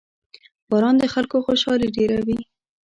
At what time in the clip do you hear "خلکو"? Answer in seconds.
1.13-1.37